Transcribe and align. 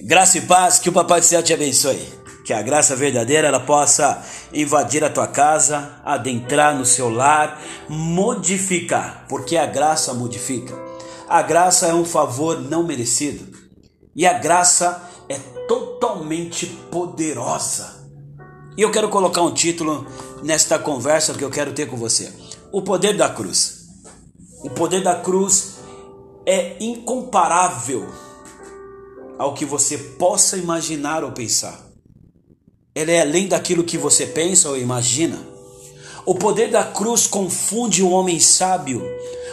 Graça 0.00 0.38
e 0.38 0.42
paz, 0.42 0.78
que 0.78 0.88
o 0.88 0.92
Papai 0.92 1.20
do 1.20 1.26
Céu 1.26 1.42
te 1.42 1.52
abençoe. 1.52 2.00
Que 2.44 2.52
a 2.52 2.62
graça 2.62 2.94
verdadeira 2.94 3.48
ela 3.48 3.58
possa 3.58 4.24
invadir 4.54 5.02
a 5.02 5.10
tua 5.10 5.26
casa, 5.26 6.00
adentrar 6.04 6.76
no 6.76 6.86
seu 6.86 7.10
lar, 7.10 7.60
modificar, 7.88 9.26
porque 9.28 9.56
a 9.56 9.66
graça 9.66 10.14
modifica. 10.14 10.72
A 11.28 11.42
graça 11.42 11.88
é 11.88 11.94
um 11.94 12.04
favor 12.04 12.60
não 12.60 12.84
merecido. 12.84 13.44
E 14.14 14.24
a 14.24 14.34
graça 14.34 15.02
é 15.28 15.36
totalmente 15.66 16.66
poderosa. 16.90 18.08
E 18.76 18.82
eu 18.82 18.92
quero 18.92 19.08
colocar 19.08 19.42
um 19.42 19.52
título 19.52 20.06
nesta 20.44 20.78
conversa 20.78 21.34
que 21.34 21.44
eu 21.44 21.50
quero 21.50 21.72
ter 21.72 21.86
com 21.86 21.96
você: 21.96 22.32
O 22.72 22.82
poder 22.82 23.16
da 23.16 23.28
cruz. 23.28 23.88
O 24.62 24.70
poder 24.70 25.02
da 25.02 25.16
cruz 25.16 25.78
é 26.46 26.76
incomparável 26.80 28.27
ao 29.38 29.54
que 29.54 29.64
você 29.64 29.96
possa 29.96 30.56
imaginar 30.56 31.22
ou 31.22 31.32
pensar. 31.32 31.86
Ela 32.94 33.12
é 33.12 33.20
além 33.20 33.46
daquilo 33.46 33.84
que 33.84 33.96
você 33.96 34.26
pensa 34.26 34.68
ou 34.68 34.76
imagina. 34.76 35.38
O 36.26 36.34
poder 36.34 36.70
da 36.70 36.84
cruz 36.84 37.26
confunde 37.26 38.02
o 38.02 38.10
homem 38.10 38.40
sábio. 38.40 39.02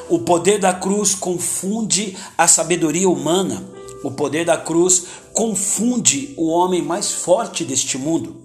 O 0.09 0.19
poder 0.19 0.59
da 0.59 0.73
cruz 0.73 1.13
confunde 1.13 2.17
a 2.37 2.47
sabedoria 2.47 3.09
humana. 3.09 3.63
O 4.03 4.11
poder 4.11 4.45
da 4.45 4.57
cruz 4.57 5.05
confunde 5.31 6.33
o 6.37 6.47
homem 6.47 6.81
mais 6.81 7.11
forte 7.11 7.63
deste 7.63 7.97
mundo. 7.97 8.35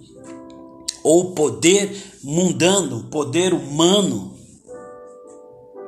Ou 1.03 1.31
poder 1.31 2.19
mundano, 2.23 3.03
poder 3.11 3.53
humano. 3.53 4.35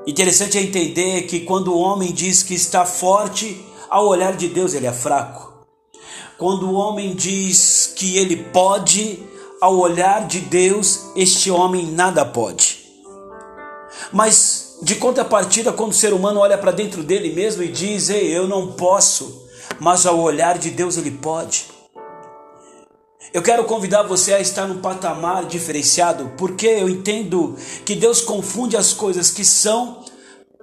Interessante 0.06 0.58
é 0.58 0.62
entender 0.62 1.24
que 1.24 1.42
quando 1.42 1.74
o 1.74 1.80
homem 1.80 2.12
diz 2.12 2.44
que 2.44 2.54
está 2.54 2.86
forte, 2.86 3.64
ao 3.90 4.08
olhar 4.08 4.36
de 4.36 4.48
Deus 4.48 4.74
ele 4.74 4.88
é 4.88 4.92
fraco. 4.92 5.43
Quando 6.38 6.70
o 6.70 6.74
homem 6.74 7.16
diz 7.16 7.94
que 7.96 8.18
ele 8.18 8.38
pode, 8.38 9.20
ao 9.62 9.78
olhar 9.78 10.28
de 10.28 10.40
Deus, 10.40 11.12
este 11.16 11.50
homem 11.50 11.86
nada 11.92 12.26
pode. 12.26 12.84
Mas 14.12 14.78
de 14.82 14.96
contrapartida, 14.96 15.72
quando 15.72 15.92
o 15.92 15.96
ser 15.96 16.14
humano 16.14 16.42
olha 16.42 16.58
para 16.58 16.72
dentro 16.72 17.04
dele 17.04 17.34
mesmo 17.34 17.64
e 17.64 17.72
diz: 17.72 18.10
Ei, 18.10 18.36
eu 18.36 18.48
não 18.48 18.74
posso, 18.74 19.48
mas 19.80 20.06
ao 20.06 20.20
olhar 20.20 20.58
de 20.58 20.70
Deus 20.70 20.98
ele 20.98 21.12
pode. 21.12 21.68
Eu 23.34 23.42
quero 23.42 23.64
convidar 23.64 24.04
você 24.04 24.34
a 24.34 24.40
estar 24.40 24.68
num 24.68 24.82
patamar 24.82 25.46
diferenciado, 25.46 26.34
porque 26.38 26.68
eu 26.68 26.90
entendo 26.90 27.56
que 27.86 27.96
Deus 27.96 28.22
confunde 28.22 28.76
as 28.76 28.92
coisas 28.94 29.32
que 29.32 29.46
são 29.46 30.04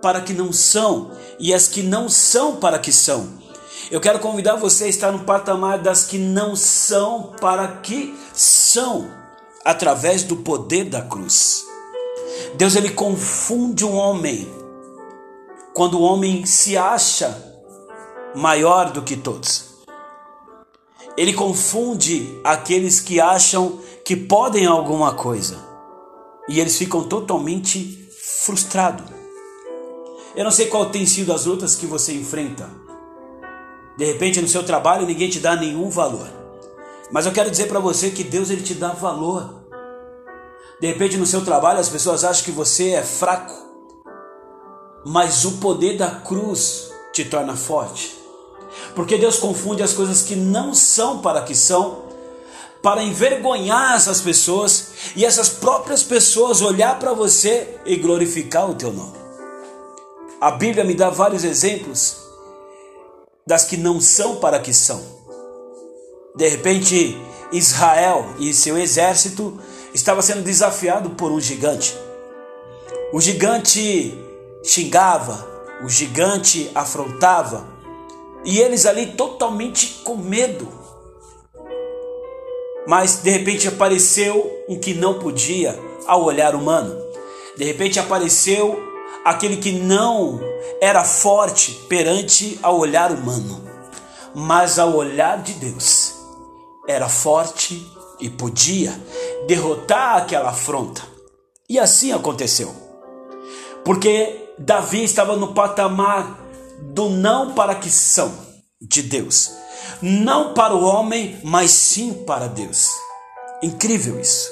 para 0.03 0.21
que 0.21 0.33
não 0.33 0.53
são 0.53 1.11
e 1.39 1.55
as 1.55 1.67
que 1.67 1.83
não 1.83 2.09
são 2.09 2.57
para 2.57 2.79
que 2.79 2.93
são. 2.93 3.40
Eu 3.91 4.01
quero 4.01 4.21
convidar 4.21 4.55
você 4.55 4.85
a 4.85 4.89
estar 4.89 5.11
no 5.11 5.25
patamar 5.25 5.79
das 5.79 6.05
que 6.05 6.17
não 6.17 6.55
são 6.55 7.35
para 7.41 7.67
que 7.79 8.17
são, 8.33 9.11
através 9.65 10.23
do 10.23 10.37
poder 10.37 10.85
da 10.85 11.03
cruz. 11.03 11.67
Deus 12.55 12.77
ele 12.77 12.91
confunde 12.91 13.85
um 13.85 13.97
homem 13.97 14.49
quando 15.75 15.99
o 15.99 16.03
homem 16.03 16.47
se 16.47 16.77
acha 16.77 17.37
maior 18.33 18.93
do 18.93 19.03
que 19.03 19.17
todos. 19.17 19.71
Ele 21.17 21.33
confunde 21.33 22.41
aqueles 22.45 23.01
que 23.01 23.21
acham 23.21 23.81
que 24.05 24.15
podem 24.15 24.67
alguma 24.67 25.15
coisa 25.15 25.59
e 26.49 26.61
eles 26.61 26.77
ficam 26.79 27.03
totalmente 27.03 28.09
frustrados. 28.45 29.07
Eu 30.37 30.45
não 30.45 30.53
sei 30.53 30.67
qual 30.67 30.87
tem 30.87 31.05
sido 31.07 31.33
as 31.33 31.45
lutas 31.45 31.75
que 31.75 31.87
você 31.87 32.13
enfrenta. 32.15 32.71
De 34.01 34.07
repente 34.07 34.41
no 34.41 34.49
seu 34.49 34.63
trabalho 34.63 35.07
ninguém 35.07 35.29
te 35.29 35.39
dá 35.39 35.55
nenhum 35.55 35.91
valor. 35.91 36.27
Mas 37.13 37.27
eu 37.27 37.33
quero 37.33 37.51
dizer 37.51 37.69
para 37.69 37.79
você 37.79 38.09
que 38.09 38.25
Deus 38.25 38.49
ele 38.49 38.63
te 38.63 38.73
dá 38.73 38.93
valor. 38.93 39.57
De 40.81 40.87
repente 40.87 41.19
no 41.19 41.27
seu 41.27 41.45
trabalho 41.45 41.81
as 41.81 41.91
pessoas 41.91 42.25
acham 42.25 42.47
que 42.47 42.51
você 42.51 42.93
é 42.93 43.03
fraco. 43.03 43.53
Mas 45.05 45.45
o 45.45 45.59
poder 45.59 45.99
da 45.99 46.13
cruz 46.13 46.91
te 47.13 47.27
torna 47.27 47.55
forte. 47.55 48.17
Porque 48.95 49.19
Deus 49.19 49.37
confunde 49.37 49.83
as 49.83 49.93
coisas 49.93 50.23
que 50.23 50.35
não 50.35 50.73
são 50.73 51.19
para 51.19 51.43
que 51.43 51.55
são, 51.55 52.05
para 52.81 53.03
envergonhar 53.03 53.97
essas 53.97 54.23
pessoas 54.23 54.93
e 55.15 55.27
essas 55.27 55.51
próprias 55.51 56.03
pessoas 56.03 56.63
olhar 56.63 56.99
para 56.99 57.13
você 57.13 57.79
e 57.85 57.97
glorificar 57.97 58.71
o 58.71 58.75
teu 58.75 58.95
nome. 58.95 59.19
A 60.41 60.53
Bíblia 60.53 60.85
me 60.85 60.95
dá 60.95 61.11
vários 61.11 61.45
exemplos 61.45 62.30
das 63.51 63.65
que 63.65 63.77
não 63.77 64.01
são 64.01 64.37
para 64.37 64.61
que 64.61 64.73
são. 64.73 65.03
De 66.37 66.47
repente, 66.47 67.21
Israel 67.51 68.25
e 68.39 68.55
seu 68.55 68.79
exército 68.79 69.59
estava 69.93 70.23
sendo 70.23 70.45
desafiado 70.45 71.11
por 71.11 71.33
um 71.33 71.41
gigante. 71.41 71.99
O 73.13 73.21
gigante 73.21 74.17
xingava, 74.63 75.45
o 75.83 75.89
gigante 75.89 76.71
afrontava, 76.77 77.67
e 78.45 78.61
eles 78.61 78.87
ali 78.87 79.15
totalmente 79.15 80.01
com 80.05 80.15
medo. 80.15 80.69
Mas 82.87 83.17
de 83.17 83.31
repente 83.31 83.67
apareceu 83.67 84.65
um 84.69 84.79
que 84.79 84.95
não 84.95 85.19
podia 85.19 85.77
ao 86.07 86.23
olhar 86.23 86.55
humano. 86.55 86.97
De 87.57 87.65
repente 87.65 87.99
apareceu 87.99 88.81
aquele 89.25 89.57
que 89.57 89.73
não 89.73 90.39
era 90.81 91.05
forte 91.05 91.73
perante 91.89 92.59
ao 92.63 92.79
olhar 92.79 93.13
humano, 93.13 93.63
mas 94.35 94.79
ao 94.79 94.95
olhar 94.95 95.43
de 95.43 95.53
Deus 95.55 96.15
era 96.89 97.09
forte 97.09 97.87
e 98.19 98.29
podia 98.29 98.93
derrotar 99.47 100.17
aquela 100.17 100.51
afronta. 100.51 101.03
E 101.69 101.79
assim 101.79 102.13
aconteceu. 102.13 102.75
Porque 103.85 104.53
Davi 104.59 105.05
estava 105.05 105.37
no 105.37 105.55
patamar 105.55 106.39
do 106.81 107.09
não 107.09 107.55
para 107.55 107.75
que 107.75 107.91
são 107.91 108.33
de 108.81 109.03
Deus. 109.03 109.53
Não 110.03 110.55
para 110.55 110.75
o 110.75 110.83
homem, 110.83 111.39
mas 111.45 111.71
sim 111.71 112.13
para 112.25 112.49
Deus. 112.49 112.91
Incrível 113.63 114.19
isso. 114.19 114.51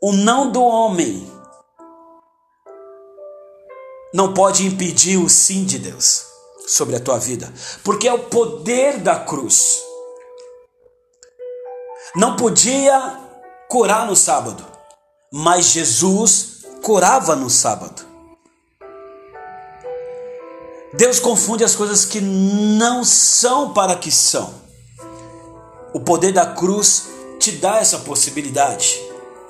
O 0.00 0.12
não 0.12 0.52
do 0.52 0.62
homem 0.62 1.26
não 4.16 4.32
pode 4.32 4.64
impedir 4.64 5.18
o 5.18 5.28
sim 5.28 5.66
de 5.66 5.78
Deus 5.78 6.24
sobre 6.66 6.96
a 6.96 7.00
tua 7.00 7.18
vida, 7.18 7.52
porque 7.84 8.08
é 8.08 8.14
o 8.14 8.18
poder 8.18 8.98
da 9.00 9.20
cruz. 9.20 9.78
Não 12.14 12.34
podia 12.34 13.20
curar 13.68 14.06
no 14.06 14.16
sábado, 14.16 14.64
mas 15.30 15.66
Jesus 15.66 16.64
curava 16.82 17.36
no 17.36 17.50
sábado. 17.50 18.06
Deus 20.94 21.20
confunde 21.20 21.62
as 21.62 21.76
coisas 21.76 22.06
que 22.06 22.22
não 22.22 23.04
são 23.04 23.74
para 23.74 23.96
que 23.96 24.10
são. 24.10 24.54
O 25.92 26.00
poder 26.00 26.32
da 26.32 26.46
cruz 26.46 27.08
te 27.38 27.52
dá 27.52 27.80
essa 27.80 27.98
possibilidade. 27.98 28.98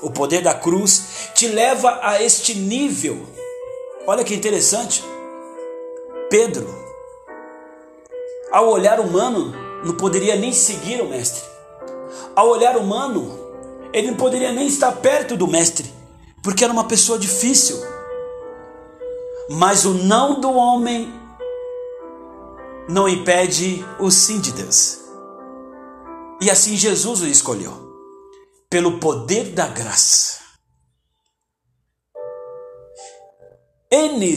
O 0.03 0.11
poder 0.11 0.43
da 0.43 0.55
cruz 0.55 1.05
te 1.37 1.47
leva 1.47 2.01
a 2.03 2.21
este 2.21 2.53
nível 2.53 3.46
Olha 4.07 4.23
que 4.23 4.35
interessante. 4.35 5.05
Pedro, 6.31 6.67
ao 8.53 8.69
olhar 8.69 9.01
humano, 9.01 9.53
não 9.85 9.97
poderia 9.97 10.37
nem 10.37 10.53
seguir 10.53 11.01
o 11.01 11.09
mestre. 11.09 11.43
Ao 12.35 12.49
olhar 12.49 12.77
humano, 12.77 13.37
ele 13.93 14.13
não 14.13 14.17
poderia 14.17 14.53
nem 14.53 14.69
estar 14.69 14.93
perto 14.93 15.37
do 15.37 15.49
mestre, 15.49 15.93
porque 16.41 16.63
era 16.63 16.73
uma 16.73 16.87
pessoa 16.87 17.19
difícil. 17.19 17.77
Mas 19.51 19.85
o 19.85 19.95
não 19.95 20.41
do 20.41 20.53
homem 20.53 21.13
não 22.89 23.09
impede 23.09 23.85
o 23.99 24.09
sim 24.11 24.39
de 24.39 24.53
Deus. 24.53 25.01
E 26.41 26.49
assim 26.49 26.77
Jesus 26.77 27.23
o 27.23 27.27
escolheu, 27.27 27.73
pelo 28.71 28.99
poder 29.01 29.47
da 29.47 29.67
graça. 29.67 30.46
N 33.97 34.37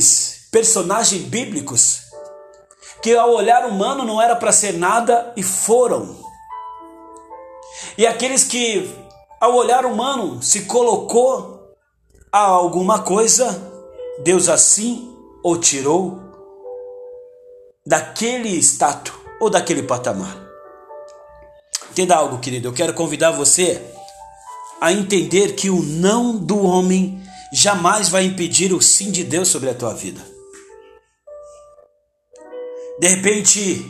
personagens 0.51 1.21
bíblicos 1.23 2.03
que 3.01 3.13
ao 3.15 3.31
olhar 3.31 3.65
humano 3.65 4.05
não 4.05 4.21
era 4.21 4.35
para 4.35 4.51
ser 4.51 4.73
nada 4.73 5.33
e 5.35 5.43
foram. 5.43 6.17
E 7.97 8.07
aqueles 8.07 8.43
que 8.43 8.89
ao 9.39 9.55
olhar 9.55 9.85
humano 9.85 10.41
se 10.41 10.61
colocou 10.61 11.75
a 12.31 12.39
alguma 12.39 13.01
coisa, 13.01 13.61
Deus 14.23 14.49
assim 14.49 15.13
o 15.43 15.57
tirou 15.57 16.19
daquele 17.85 18.49
status 18.61 19.13
ou 19.39 19.49
daquele 19.49 19.83
patamar. 19.83 20.37
Entenda 21.91 22.15
algo, 22.15 22.39
querido, 22.39 22.67
eu 22.67 22.73
quero 22.73 22.93
convidar 22.93 23.31
você 23.31 23.81
a 24.79 24.93
entender 24.93 25.53
que 25.55 25.69
o 25.69 25.81
não 25.81 26.37
do 26.37 26.63
homem 26.63 27.21
jamais 27.51 28.09
vai 28.09 28.25
impedir 28.25 28.73
o 28.73 28.81
sim 28.81 29.11
de 29.11 29.23
Deus 29.23 29.47
sobre 29.47 29.69
a 29.69 29.73
tua 29.73 29.93
vida. 29.93 30.21
De 32.99 33.07
repente, 33.07 33.85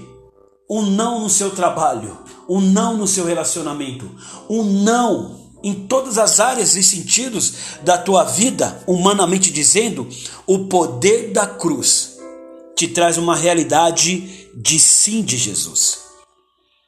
um 0.69 0.83
não 0.83 1.21
no 1.21 1.29
seu 1.29 1.49
trabalho, 1.49 2.17
um 2.47 2.61
não 2.61 2.95
no 2.95 3.07
seu 3.07 3.25
relacionamento, 3.25 4.09
um 4.49 4.63
não 4.63 5.39
em 5.63 5.87
todas 5.87 6.17
as 6.17 6.39
áreas 6.39 6.75
e 6.75 6.83
sentidos 6.83 7.53
da 7.83 7.97
tua 7.97 8.23
vida, 8.23 8.81
humanamente 8.87 9.51
dizendo, 9.51 10.07
o 10.47 10.67
poder 10.67 11.31
da 11.31 11.45
cruz 11.45 12.17
te 12.75 12.87
traz 12.87 13.17
uma 13.17 13.35
realidade 13.35 14.47
de 14.55 14.79
sim 14.79 15.21
de 15.21 15.37
Jesus. 15.37 15.99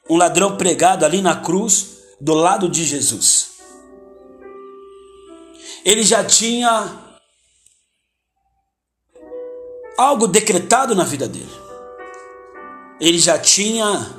Um 0.09 0.15
ladrão 0.15 0.55
pregado 0.55 1.03
ali 1.03 1.21
na 1.21 1.35
cruz, 1.35 1.97
do 2.19 2.33
lado 2.33 2.69
de 2.69 2.85
Jesus. 2.85 3.50
Ele 5.83 6.03
já 6.03 6.23
tinha 6.23 7.11
algo 9.97 10.27
decretado 10.27 10.93
na 10.93 11.03
vida 11.03 11.27
dele. 11.27 11.49
Ele 12.99 13.17
já 13.17 13.39
tinha 13.39 14.13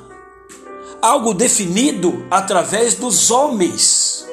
algo 1.01 1.33
definido 1.33 2.25
através 2.29 2.95
dos 2.95 3.31
homens. 3.31 4.27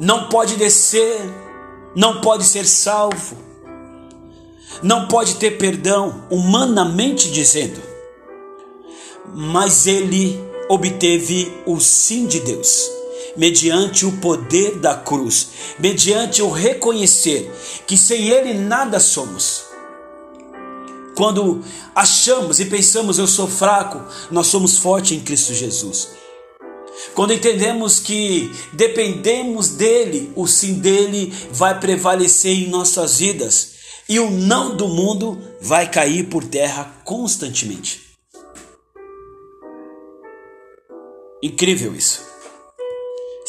Não 0.00 0.28
pode 0.28 0.56
descer, 0.56 1.20
não 1.94 2.20
pode 2.20 2.44
ser 2.44 2.66
salvo, 2.66 3.36
não 4.82 5.06
pode 5.06 5.36
ter 5.36 5.58
perdão, 5.58 6.26
humanamente 6.30 7.30
dizendo. 7.30 7.80
Mas 9.32 9.86
ele 9.86 10.40
obteve 10.68 11.62
o 11.66 11.78
sim 11.78 12.26
de 12.26 12.40
Deus 12.40 12.99
mediante 13.36 14.04
o 14.04 14.12
poder 14.18 14.78
da 14.78 14.94
cruz, 14.94 15.48
mediante 15.78 16.42
o 16.42 16.50
reconhecer 16.50 17.52
que 17.86 17.96
sem 17.96 18.28
Ele 18.28 18.54
nada 18.54 18.98
somos. 19.00 19.64
Quando 21.16 21.62
achamos 21.94 22.60
e 22.60 22.66
pensamos 22.66 23.18
eu 23.18 23.26
sou 23.26 23.46
fraco, 23.46 24.00
nós 24.30 24.46
somos 24.46 24.78
fortes 24.78 25.12
em 25.12 25.20
Cristo 25.20 25.52
Jesus. 25.52 26.08
Quando 27.14 27.32
entendemos 27.32 27.98
que 27.98 28.50
dependemos 28.72 29.70
dele, 29.70 30.32
o 30.36 30.46
sim 30.46 30.74
dele 30.74 31.32
vai 31.52 31.78
prevalecer 31.78 32.52
em 32.52 32.68
nossas 32.68 33.18
vidas 33.18 33.72
e 34.08 34.18
o 34.18 34.30
não 34.30 34.76
do 34.76 34.88
mundo 34.88 35.40
vai 35.60 35.90
cair 35.90 36.24
por 36.24 36.44
terra 36.44 36.94
constantemente. 37.04 38.00
Incrível 41.42 41.94
isso 41.94 42.29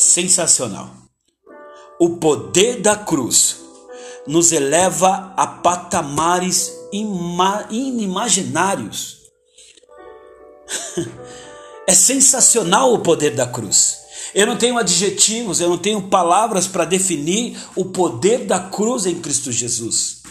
sensacional. 0.02 0.90
O 2.00 2.18
poder 2.18 2.82
da 2.82 2.96
cruz 2.96 3.58
nos 4.26 4.52
eleva 4.52 5.32
a 5.38 5.46
patamares 5.46 6.74
inimaginários. 6.92 9.20
é 11.88 11.94
sensacional 11.94 12.92
o 12.94 13.00
poder 13.00 13.36
da 13.36 13.46
cruz. 13.46 14.00
Eu 14.34 14.48
não 14.48 14.58
tenho 14.58 14.78
adjetivos, 14.78 15.60
eu 15.60 15.68
não 15.70 15.78
tenho 15.78 16.10
palavras 16.10 16.66
para 16.68 16.86
definir 16.86 17.60
o 17.76 17.86
poder 17.86 18.48
da 18.48 18.60
cruz 18.60 19.06
em 19.06 19.22
Cristo 19.22 19.52
Jesus. 19.52 20.22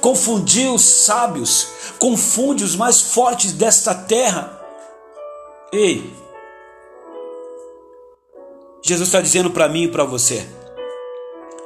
Confundir 0.00 0.70
os 0.70 0.82
sábios, 0.82 1.66
confunde 1.98 2.64
os 2.64 2.76
mais 2.76 3.02
fortes 3.02 3.52
desta 3.52 3.94
terra. 3.94 4.58
Ei, 5.72 6.14
Jesus 8.86 9.08
está 9.08 9.20
dizendo 9.20 9.50
para 9.50 9.68
mim 9.68 9.84
e 9.84 9.88
para 9.88 10.04
você: 10.04 10.46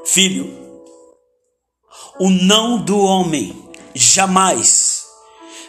Filho, 0.07 0.51
o 2.19 2.31
não 2.31 2.79
do 2.79 2.99
homem 2.99 3.55
jamais 3.95 5.05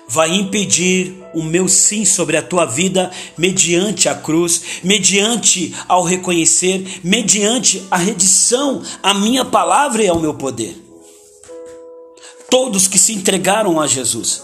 vai 0.08 0.34
impedir 0.34 1.14
o 1.34 1.44
meu 1.44 1.68
sim 1.68 2.06
sobre 2.06 2.38
a 2.38 2.42
tua 2.42 2.66
vida 2.66 3.12
mediante 3.38 4.08
a 4.08 4.16
cruz, 4.16 4.80
mediante 4.82 5.76
ao 5.90 6.04
reconhecer, 6.04 7.02
mediante 7.04 7.86
a 7.92 7.98
redição 7.98 8.82
à 9.04 9.14
minha 9.14 9.44
palavra 9.44 10.04
e 10.04 10.08
ao 10.08 10.20
meu 10.20 10.34
poder. 10.34 10.76
Todos 12.50 12.88
que 12.88 12.98
se 12.98 13.12
entregaram 13.14 13.80
a 13.80 13.88
Jesus, 13.88 14.44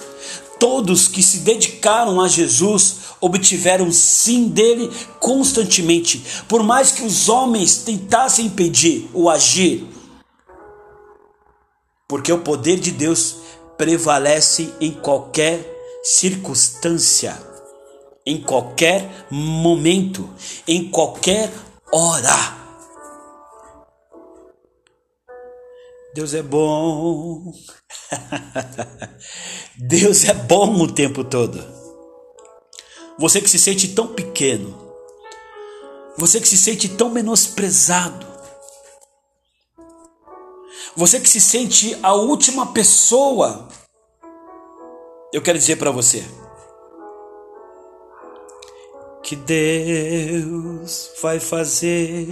todos 0.60 1.08
que 1.08 1.22
se 1.24 1.40
dedicaram 1.40 2.22
a 2.22 2.28
Jesus, 2.28 2.98
obtiveram 3.22 3.92
sim 3.92 4.50
dele 4.50 4.90
constantemente, 5.20 6.24
por 6.48 6.64
mais 6.64 6.92
que 6.92 7.04
os 7.04 7.30
homens 7.30 7.78
tentassem 7.78 8.46
impedir 8.48 9.10
o 9.14 9.30
agir, 9.30 9.88
porque 12.08 12.32
o 12.32 12.40
poder 12.40 12.80
de 12.80 12.92
Deus 12.92 13.38
prevalece 13.78 14.74
em 14.80 14.92
qualquer 14.92 15.60
circunstância, 16.04 17.38
em 18.26 18.42
qualquer 18.42 19.28
momento, 19.30 20.30
em 20.68 20.90
qualquer 20.90 21.52
hora. 21.92 22.58
Deus 26.14 26.34
é 26.34 26.42
bom. 26.42 27.54
Deus 29.80 30.26
é 30.26 30.34
bom 30.34 30.82
o 30.82 30.92
tempo 30.92 31.24
todo. 31.24 31.64
Você 33.20 33.40
que 33.40 33.50
se 33.50 33.60
sente 33.60 33.90
tão 33.90 34.08
pequeno, 34.08 34.76
você 36.18 36.42
que 36.42 36.48
se 36.48 36.58
sente 36.58 36.90
tão 36.90 37.12
menosprezado, 37.12 38.26
você 40.96 41.20
que 41.20 41.30
se 41.30 41.40
sente 41.40 41.96
a 42.02 42.12
última 42.14 42.74
pessoa, 42.74 43.68
eu 45.32 45.44
quero 45.44 45.60
dizer 45.60 45.76
para 45.76 45.92
você 45.92 46.26
que 49.22 49.36
Deus 49.36 51.12
vai 51.22 51.40
fazer 51.40 52.28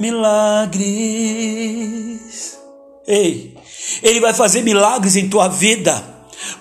milagres. 0.00 1.40
Ei, 3.06 3.56
Ele 4.02 4.20
vai 4.20 4.34
fazer 4.34 4.62
milagres 4.62 5.16
em 5.16 5.28
tua 5.28 5.48
vida. 5.48 6.04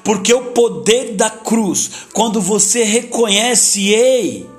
Porque 0.04 0.34
o 0.34 0.52
poder 0.52 1.14
da 1.14 1.30
cruz, 1.30 1.90
quando 2.14 2.42
você 2.42 2.84
reconhece, 2.84 3.94
ei, 3.94 4.50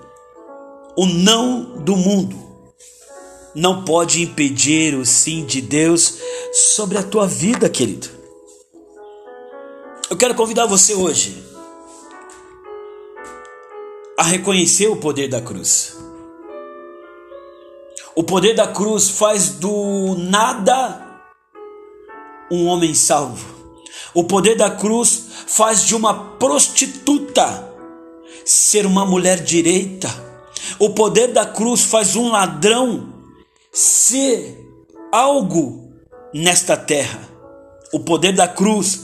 o 0.96 1.06
não 1.06 1.78
do 1.78 1.96
mundo, 1.96 2.36
não 3.54 3.84
pode 3.84 4.22
impedir 4.22 4.94
o 4.94 5.04
sim 5.04 5.44
de 5.44 5.60
Deus 5.60 6.16
sobre 6.52 6.98
a 6.98 7.02
tua 7.02 7.26
vida, 7.26 7.68
querido. 7.68 8.08
Eu 10.08 10.16
quero 10.16 10.34
convidar 10.34 10.66
você 10.66 10.94
hoje 10.94 11.42
a 14.16 14.22
reconhecer 14.22 14.88
o 14.88 14.96
poder 14.96 15.28
da 15.28 15.40
cruz. 15.40 15.96
O 18.14 18.24
poder 18.24 18.54
da 18.54 18.66
cruz 18.66 19.08
faz 19.08 19.50
do 19.50 20.14
nada 20.18 21.09
um 22.50 22.66
homem 22.66 22.94
salvo. 22.94 23.46
O 24.14 24.24
poder 24.24 24.56
da 24.56 24.70
cruz 24.70 25.24
faz 25.46 25.86
de 25.86 25.94
uma 25.94 26.36
prostituta 26.36 27.68
ser 28.44 28.86
uma 28.86 29.04
mulher 29.06 29.42
direita. 29.42 30.08
O 30.78 30.90
poder 30.90 31.28
da 31.28 31.46
cruz 31.46 31.82
faz 31.82 32.16
um 32.16 32.30
ladrão 32.30 33.12
ser 33.72 34.58
algo 35.12 35.92
nesta 36.34 36.76
terra. 36.76 37.20
O 37.92 38.00
poder 38.00 38.32
da 38.32 38.48
cruz 38.48 39.00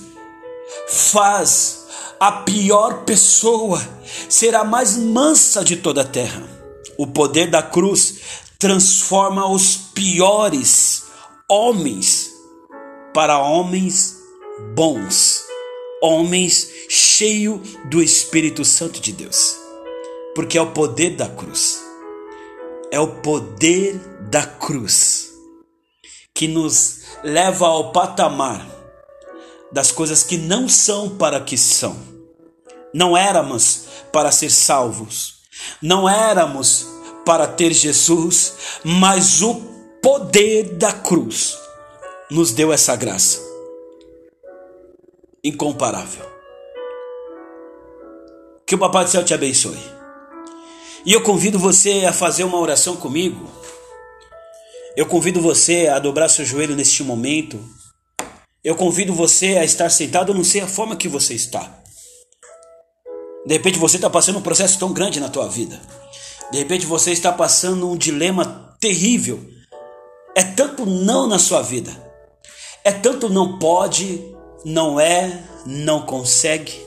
faz 0.89 1.87
a 2.19 2.33
pior 2.33 3.05
pessoa 3.05 3.81
ser 4.29 4.55
a 4.55 4.65
mais 4.65 4.97
mansa 4.97 5.65
de 5.65 5.77
toda 5.77 6.03
a 6.03 6.05
terra. 6.05 6.43
O 6.99 7.07
poder 7.07 7.51
da 7.51 7.63
cruz 7.63 8.17
transforma 8.59 9.49
os 9.49 9.77
piores 9.77 11.05
homens 11.49 12.26
para 13.17 13.39
homens 13.39 14.19
bons, 14.75 15.43
homens 16.03 16.71
cheios 16.87 17.79
do 17.87 18.03
Espírito 18.03 18.63
Santo 18.63 19.01
de 19.01 19.11
Deus, 19.11 19.57
porque 20.35 20.59
é 20.59 20.61
o 20.61 20.73
poder 20.73 21.17
da 21.17 21.27
cruz, 21.27 21.83
é 22.91 23.01
o 23.01 23.09
poder 23.23 23.99
da 24.29 24.43
cruz 24.43 25.31
que 26.35 26.47
nos 26.47 27.05
leva 27.25 27.67
ao 27.67 27.91
patamar 27.91 28.69
das 29.73 29.91
coisas 29.91 30.23
que 30.23 30.37
não 30.37 30.69
são 30.69 31.17
para 31.17 31.41
que 31.41 31.57
são. 31.57 31.97
Não 32.93 33.17
éramos 33.17 33.87
para 34.13 34.31
ser 34.31 34.51
salvos, 34.51 35.37
não 35.81 36.07
éramos 36.07 36.87
para 37.25 37.47
ter 37.47 37.73
Jesus, 37.73 38.57
mas 38.85 39.41
o 39.41 39.55
poder 40.03 40.75
da 40.75 40.93
cruz 40.93 41.65
nos 42.31 42.51
deu 42.51 42.73
essa 42.73 42.97
graça 42.97 43.41
incomparável. 45.45 46.27
Que 48.67 48.75
o 48.75 48.79
Papai 48.79 49.05
do 49.05 49.11
Céu 49.11 49.25
te 49.25 49.33
abençoe. 49.33 49.79
E 51.05 51.13
eu 51.13 51.23
convido 51.23 51.57
você 51.57 52.05
a 52.05 52.13
fazer 52.13 52.43
uma 52.43 52.59
oração 52.59 52.97
comigo. 52.97 53.49
Eu 54.97 55.07
convido 55.07 55.41
você 55.41 55.87
a 55.87 56.01
dobrar 56.01 56.29
seu 56.29 56.45
joelho 56.45 56.75
neste 56.75 57.05
momento. 57.05 57.63
Eu 58.65 58.75
convido 58.75 59.15
você 59.15 59.59
a 59.59 59.65
estar 59.65 59.89
sentado, 59.89 60.33
eu 60.33 60.35
não 60.35 60.43
sei 60.43 60.63
a 60.63 60.67
forma 60.67 60.97
que 60.97 61.07
você 61.07 61.35
está. 61.35 61.81
De 63.47 63.55
repente 63.55 63.79
você 63.79 63.97
está 63.97 64.11
passando 64.11 64.41
um 64.41 64.43
processo 64.43 64.77
tão 64.81 64.93
grande 64.93 65.21
na 65.21 65.29
tua 65.29 65.49
vida. 65.49 65.81
De 66.51 66.59
repente 66.59 66.85
você 66.85 67.13
está 67.13 67.33
passando 67.33 67.89
um 67.89 67.97
dilema 67.97 68.77
terrível. 68.81 69.49
É 70.35 70.43
tanto 70.43 70.85
não 70.85 71.29
na 71.29 71.39
sua 71.39 71.63
vida. 71.63 72.06
É 72.87 72.93
tanto 72.93 73.29
não 73.29 73.59
pode, 73.59 74.25
não 74.65 75.01
é, 75.01 75.43
não 75.67 76.07
consegue. 76.07 76.87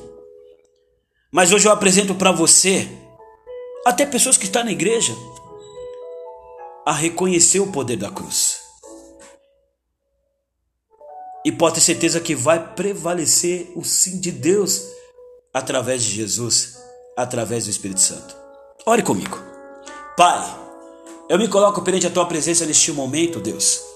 Mas 1.30 1.52
hoje 1.52 1.68
eu 1.68 1.74
apresento 1.74 2.16
para 2.16 2.32
você, 2.32 2.88
até 3.86 4.06
pessoas 4.06 4.38
que 4.38 4.46
estão 4.46 4.64
na 4.64 4.72
igreja, 4.72 5.14
a 6.86 6.94
reconhecer 6.94 7.60
o 7.60 7.70
poder 7.70 7.98
da 7.98 8.10
cruz. 8.10 8.62
E 11.44 11.52
pode 11.52 11.76
ter 11.76 11.82
certeza 11.82 12.22
que 12.22 12.34
vai 12.34 12.74
prevalecer 12.76 13.70
o 13.76 13.84
sim 13.84 14.22
de 14.22 14.32
Deus 14.32 14.82
através 15.54 16.02
de 16.02 16.12
Jesus, 16.12 16.78
através 17.18 17.66
do 17.66 17.72
Espírito 17.72 18.00
Santo. 18.00 18.38
Ore 18.86 19.04
comigo. 19.04 19.38
Pai, 20.16 20.60
eu 21.28 21.38
me 21.38 21.50
coloco 21.50 21.82
perante 21.82 22.08
a 22.08 22.10
tua 22.10 22.26
presença 22.26 22.66
neste 22.66 22.90
momento, 22.94 23.42
Deus, 23.42 23.89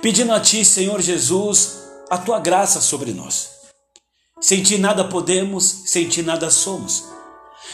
pedindo 0.00 0.32
a 0.32 0.40
ti, 0.40 0.64
Senhor 0.64 1.00
Jesus, 1.00 1.78
a 2.10 2.18
tua 2.18 2.38
graça 2.38 2.80
sobre 2.80 3.12
nós. 3.12 3.50
Sem 4.40 4.62
ti 4.62 4.78
nada 4.78 5.04
podemos, 5.04 5.64
sem 5.86 6.08
ti 6.08 6.22
nada 6.22 6.50
somos. 6.50 7.04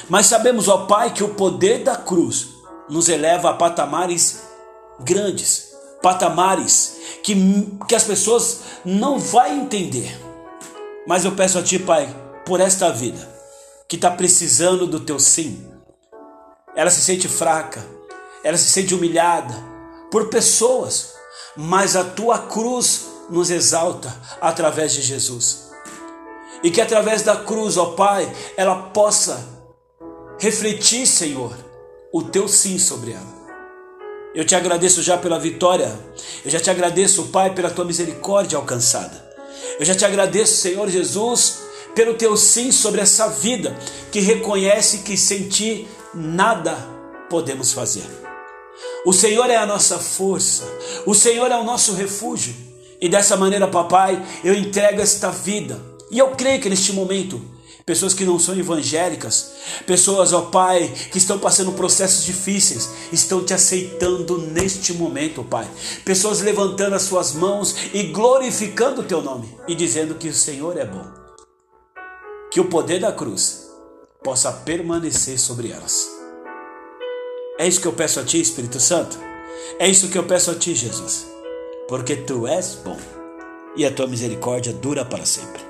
Mas 0.09 0.27
sabemos, 0.27 0.69
ó 0.69 0.87
Pai, 0.87 1.13
que 1.13 1.25
o 1.25 1.35
poder 1.35 1.83
da 1.83 1.97
cruz 1.97 2.49
nos 2.89 3.09
eleva 3.09 3.51
a 3.51 3.55
patamares 3.55 4.43
grandes, 5.01 5.71
patamares 6.03 6.97
que, 7.23 7.35
que 7.89 7.95
as 7.95 8.05
pessoas 8.05 8.61
não 8.85 9.19
vão 9.19 9.47
entender. 9.47 10.19
Mas 11.07 11.25
eu 11.25 11.33
peço 11.33 11.59
a 11.59 11.63
Ti, 11.63 11.79
Pai, 11.79 12.15
por 12.45 12.61
esta 12.61 12.91
vida 12.91 13.29
que 13.89 13.97
está 13.97 14.11
precisando 14.11 14.87
do 14.87 15.01
Teu 15.01 15.19
sim. 15.19 15.67
Ela 16.77 16.91
se 16.91 17.01
sente 17.01 17.29
fraca, 17.29 17.85
ela 18.45 18.57
se 18.57 18.71
sente 18.71 18.95
humilhada 18.95 19.55
por 20.11 20.29
pessoas, 20.29 21.15
mas 21.57 21.97
a 21.97 22.05
Tua 22.05 22.39
cruz 22.39 23.07
nos 23.29 23.51
exalta 23.51 24.15
através 24.41 24.93
de 24.93 25.03
Jesus. 25.03 25.71
E 26.63 26.71
que 26.71 26.81
através 26.81 27.23
da 27.23 27.37
cruz, 27.37 27.77
ó 27.77 27.93
Pai, 27.93 28.31
ela 28.57 28.77
possa 28.77 29.47
refletir, 30.39 31.07
Senhor, 31.07 31.57
o 32.13 32.23
Teu 32.23 32.49
sim 32.49 32.79
sobre 32.79 33.13
ela. 33.13 33.41
Eu 34.35 34.45
te 34.45 34.55
agradeço 34.55 35.03
já 35.03 35.17
pela 35.17 35.39
vitória. 35.39 35.93
Eu 36.45 36.51
já 36.51 36.61
te 36.61 36.71
agradeço, 36.71 37.25
Pai, 37.29 37.53
pela 37.53 37.71
tua 37.71 37.85
misericórdia 37.85 38.57
alcançada. 38.57 39.29
Eu 39.79 39.85
já 39.85 39.95
te 39.95 40.05
agradeço, 40.05 40.61
Senhor 40.61 40.89
Jesus, 40.89 41.63
pelo 41.95 42.15
teu 42.15 42.37
sim 42.37 42.71
sobre 42.71 43.01
essa 43.01 43.29
vida 43.29 43.77
que 44.13 44.21
reconhece 44.21 44.99
que 44.99 45.17
sem 45.17 45.49
ti 45.49 45.89
nada 46.15 46.77
podemos 47.29 47.73
fazer. 47.73 48.30
O 49.05 49.13
Senhor 49.13 49.49
é 49.49 49.57
a 49.57 49.65
nossa 49.65 49.99
força, 49.99 50.65
o 51.07 51.15
Senhor 51.15 51.51
é 51.51 51.57
o 51.57 51.65
nosso 51.65 51.95
refúgio. 51.95 52.55
E 53.01 53.09
dessa 53.09 53.37
maneira, 53.37 53.67
papai, 53.67 54.23
eu 54.45 54.55
entrego 54.55 55.01
esta 55.01 55.31
vida. 55.31 55.81
E 56.11 56.19
eu 56.19 56.33
creio 56.33 56.61
que 56.61 56.69
neste 56.69 56.93
momento 56.93 57.41
pessoas 57.87 58.13
que 58.13 58.27
não 58.27 58.39
são 58.39 58.57
evangélicas, 58.57 59.53
pessoas, 59.87 60.33
ó 60.33 60.43
Pai, 60.43 60.93
que 61.11 61.19
estão 61.19 61.39
passando 61.39 61.73
processos 61.73 62.25
difíceis, 62.25 62.91
estão 63.11 63.43
te 63.45 63.55
aceitando 63.55 64.39
neste 64.39 64.93
momento, 64.93 65.43
Pai. 65.43 65.69
Pessoas 66.05 66.41
levantando 66.41 66.95
as 66.95 67.03
suas 67.03 67.33
mãos 67.33 67.75
e 67.95 68.05
glorificando 68.05 69.01
o 69.01 69.05
teu 69.05 69.23
nome 69.23 69.49
e 69.67 69.75
dizendo 69.75 70.15
que 70.15 70.29
o 70.29 70.35
Senhor 70.35 70.77
é 70.77 70.85
bom. 70.85 71.05
Que 72.51 72.61
o 72.61 72.67
poder 72.67 73.01
da 73.01 73.13
cruz 73.13 73.71
possa 74.23 74.53
permanecer 74.53 75.39
sobre 75.39 75.71
elas. 75.71 76.20
É 77.61 77.69
isso 77.69 77.79
que 77.79 77.87
eu 77.87 77.93
peço 77.93 78.19
a 78.19 78.25
Ti, 78.25 78.41
Espírito 78.41 78.81
Santo. 78.81 79.19
É 79.79 79.87
isso 79.87 80.09
que 80.09 80.17
eu 80.17 80.25
peço 80.25 80.51
a 80.51 80.55
Ti, 80.55 80.75
Jesus. 80.75 81.31
Porque 81.87 82.17
Tu 82.17 82.47
és 82.47 82.75
bom 82.83 82.97
e 83.77 83.85
a 83.85 83.93
Tua 83.93 84.07
misericórdia 84.07 84.73
dura 84.73 85.05
para 85.05 85.27
sempre. 85.27 85.61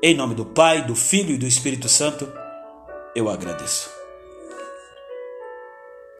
Em 0.00 0.14
nome 0.14 0.36
do 0.36 0.46
Pai, 0.46 0.86
do 0.86 0.94
Filho 0.94 1.34
e 1.34 1.36
do 1.36 1.44
Espírito 1.44 1.88
Santo, 1.88 2.32
eu 3.16 3.28
agradeço. 3.28 3.97